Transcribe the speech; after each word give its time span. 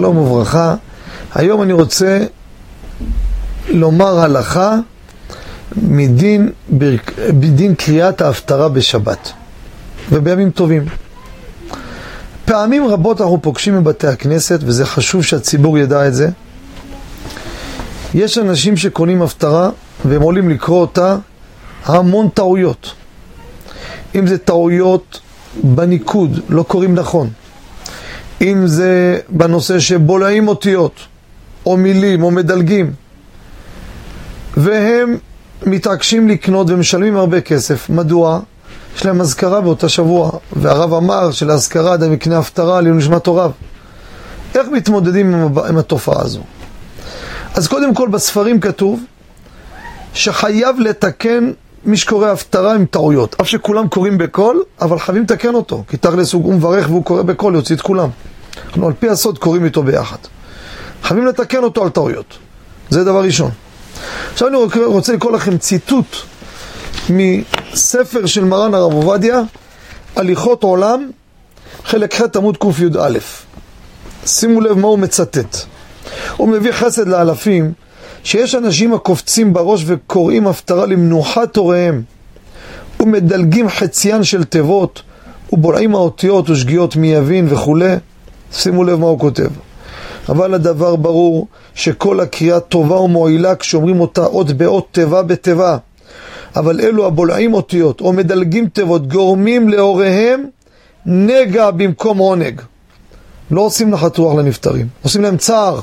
שלום 0.00 0.16
וברכה. 0.16 0.74
היום 1.34 1.62
אני 1.62 1.72
רוצה 1.72 2.24
לומר 3.68 4.18
הלכה 4.18 4.76
מדין, 5.76 6.50
מדין 7.32 7.74
קריאת 7.74 8.20
ההפטרה 8.20 8.68
בשבת 8.68 9.32
ובימים 10.12 10.50
טובים. 10.50 10.84
פעמים 12.44 12.86
רבות 12.86 13.20
אנחנו 13.20 13.42
פוגשים 13.42 13.84
בבתי 13.84 14.06
הכנסת, 14.06 14.60
וזה 14.62 14.86
חשוב 14.86 15.22
שהציבור 15.22 15.78
ידע 15.78 16.06
את 16.06 16.14
זה. 16.14 16.28
יש 18.14 18.38
אנשים 18.38 18.76
שקונים 18.76 19.22
הפטרה 19.22 19.70
והם 20.04 20.22
עולים 20.22 20.48
לקרוא 20.48 20.80
אותה 20.80 21.16
המון 21.84 22.28
טעויות. 22.28 22.94
אם 24.14 24.26
זה 24.26 24.38
טעויות 24.38 25.20
בניקוד, 25.62 26.40
לא 26.48 26.62
קוראים 26.62 26.94
נכון. 26.94 27.30
אם 28.40 28.66
זה 28.66 29.20
בנושא 29.28 29.78
שבולעים 29.78 30.48
אותיות, 30.48 31.00
או 31.66 31.76
מילים, 31.76 32.22
או 32.22 32.30
מדלגים. 32.30 32.92
והם 34.56 35.16
מתעקשים 35.66 36.28
לקנות 36.28 36.70
ומשלמים 36.70 37.16
הרבה 37.16 37.40
כסף. 37.40 37.90
מדוע? 37.90 38.40
יש 38.96 39.06
להם 39.06 39.20
אזכרה 39.20 39.60
באותה 39.60 39.88
שבוע, 39.88 40.30
והרב 40.52 40.94
אמר 40.94 41.30
שלאזכרה 41.30 41.94
אדם 41.94 42.12
יקנה 42.12 42.38
הפטרה 42.38 42.80
לעילוי 42.80 42.98
נשמת 42.98 43.26
הוריו. 43.26 43.50
איך 44.54 44.68
מתמודדים 44.68 45.34
עם, 45.34 45.58
עם 45.58 45.76
התופעה 45.76 46.22
הזו? 46.22 46.40
אז 47.54 47.68
קודם 47.68 47.94
כל 47.94 48.08
בספרים 48.08 48.60
כתוב 48.60 49.00
שחייב 50.14 50.80
לתקן 50.80 51.50
מי 51.84 51.96
שקורא 51.96 52.28
הפטרה 52.28 52.74
עם 52.74 52.86
טעויות. 52.86 53.36
אף 53.40 53.48
שכולם 53.48 53.88
קוראים 53.88 54.18
בקול, 54.18 54.62
אבל 54.80 54.98
חייבים 54.98 55.22
לתקן 55.22 55.54
אותו. 55.54 55.84
כי 55.88 55.96
תכלס 55.96 56.32
הוא 56.32 56.54
מברך 56.54 56.88
והוא 56.88 57.04
קורא 57.04 57.22
בקול, 57.22 57.54
יוציא 57.54 57.76
את 57.76 57.80
כולם. 57.80 58.08
אנחנו 58.66 58.86
על 58.86 58.92
פי 58.98 59.08
הסוד 59.08 59.38
קוראים 59.38 59.64
איתו 59.64 59.82
ביחד. 59.82 60.16
חייבים 61.02 61.26
לתקן 61.26 61.62
אותו 61.62 61.82
על 61.82 61.88
טעויות. 61.88 62.38
זה 62.90 63.04
דבר 63.04 63.22
ראשון. 63.22 63.50
עכשיו 64.32 64.48
אני 64.48 64.56
רוצה 64.84 65.12
לקרוא 65.12 65.32
לכם 65.32 65.58
ציטוט 65.58 66.16
מספר 67.10 68.26
של 68.26 68.44
מרן 68.44 68.74
הרב 68.74 68.92
עובדיה, 68.92 69.40
הליכות 70.16 70.62
עולם, 70.62 71.10
חלק 71.84 72.14
ח' 72.14 72.36
עמוד 72.36 72.56
קי"א. 72.56 73.18
שימו 74.26 74.60
לב 74.60 74.78
מה 74.78 74.86
הוא 74.86 74.98
מצטט. 74.98 75.56
הוא 76.36 76.48
מביא 76.48 76.72
חסד 76.72 77.08
לאלפים, 77.08 77.72
שיש 78.24 78.54
אנשים 78.54 78.94
הקופצים 78.94 79.52
בראש 79.52 79.84
וקוראים 79.86 80.46
הפטרה 80.46 80.86
למנוחת 80.86 81.56
הוריהם, 81.56 82.02
ומדלגים 83.00 83.68
חציין 83.68 84.24
של 84.24 84.44
תיבות, 84.44 85.02
ובולעים 85.52 85.94
האותיות 85.94 86.50
ושגיאות 86.50 86.96
מי 86.96 87.12
יבין 87.12 87.46
וכולי. 87.50 87.94
שימו 88.52 88.84
לב 88.84 88.98
מה 88.98 89.06
הוא 89.06 89.18
כותב. 89.18 89.48
אבל 90.28 90.54
הדבר 90.54 90.96
ברור 90.96 91.46
שכל 91.74 92.20
הקריאה 92.20 92.60
טובה 92.60 93.00
ומועילה 93.00 93.56
כשאומרים 93.56 94.00
אותה 94.00 94.24
אות 94.24 94.52
באות 94.52 94.88
תיבה 94.92 95.22
בתיבה. 95.22 95.76
אבל 96.56 96.80
אלו 96.80 97.06
הבולעים 97.06 97.54
אותיות 97.54 98.00
או 98.00 98.12
מדלגים 98.12 98.68
תיבות 98.68 99.08
גורמים 99.08 99.68
להוריהם 99.68 100.46
נגע 101.06 101.70
במקום 101.70 102.18
עונג. 102.18 102.60
לא 103.50 103.60
עושים 103.60 103.90
נחת 103.90 104.18
רוח 104.18 104.38
לנפטרים, 104.38 104.88
עושים 105.02 105.22
להם 105.22 105.36
צער. 105.36 105.80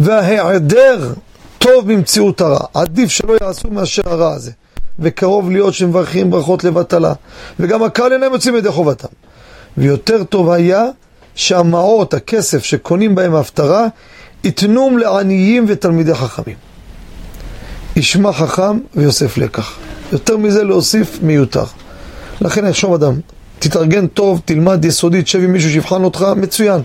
וההיעדר 0.00 1.12
טוב 1.58 1.92
במציאות 1.92 2.40
הרע, 2.40 2.66
עדיף 2.74 3.10
שלא 3.10 3.34
יעשו 3.42 3.68
מאשר 3.70 4.02
הרע 4.06 4.32
הזה. 4.32 4.50
וקרוב 4.98 5.50
להיות 5.50 5.74
שמברכים 5.74 6.30
ברכות 6.30 6.64
לבטלה. 6.64 7.12
וגם 7.60 7.82
הקהל 7.82 8.12
אינם 8.12 8.32
יוצאים 8.32 8.56
ידי 8.56 8.70
חובתם. 8.70 9.08
ויותר 9.78 10.24
טוב 10.24 10.50
היה 10.50 10.84
שהמעות, 11.34 12.14
הכסף 12.14 12.64
שקונים 12.64 13.14
בהם 13.14 13.34
ההפטרה, 13.34 13.86
יתנום 14.44 14.98
לעניים 14.98 15.64
ותלמידי 15.68 16.14
חכמים. 16.14 16.56
ישמע 17.96 18.32
חכם 18.32 18.78
ויוסף 18.94 19.38
לקח. 19.38 19.76
יותר 20.12 20.36
מזה 20.36 20.64
להוסיף 20.64 21.18
מיותר. 21.22 21.64
לכן 22.40 22.66
יחשוב 22.66 22.94
אדם, 22.94 23.14
תתארגן 23.58 24.06
טוב, 24.06 24.40
תלמד 24.44 24.84
יסודית, 24.84 25.28
שב 25.28 25.38
עם 25.38 25.52
מישהו 25.52 25.70
שיבחן 25.70 26.04
אותך, 26.04 26.26
מצוין. 26.36 26.80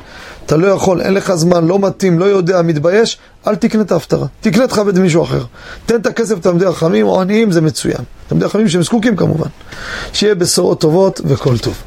אתה 0.46 0.58
לא 0.58 0.68
יכול, 0.68 1.02
אין 1.02 1.14
לך 1.14 1.34
זמן, 1.34 1.68
לא 1.68 1.80
מתאים, 1.80 2.20
לא 2.20 2.26
יודע, 2.26 2.62
מתבייש, 2.62 3.18
אל 3.48 3.56
תקנה 3.56 3.82
את 3.82 3.92
ההפטרה. 3.92 4.26
תקנה 4.42 4.68
תכבד 4.68 5.00
מישהו 5.00 5.24
אחר. 5.24 5.44
תן 5.86 5.96
את 5.96 6.06
הכסף 6.06 6.38
לתלמידי 6.38 6.66
חכמים 6.72 7.06
או 7.06 7.22
עניים, 7.22 7.52
זה 7.52 7.62
מצוין. 7.62 7.98
תלמידי 8.28 8.48
חכמים 8.50 8.70
שהם 8.70 8.84
זקוקים 8.84 9.16
כמובן. 9.16 9.50
שיהיה 10.14 10.36
בשורות 10.36 10.82
טובות 10.82 11.22
וכל 11.26 11.58
טוב. 11.58 11.84